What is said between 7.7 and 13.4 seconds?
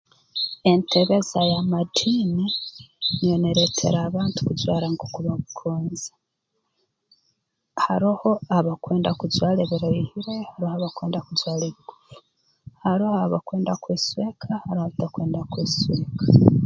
haroho abakwenda kujwara ebiraihire haroho abakwenda kujwara ebigufu haroho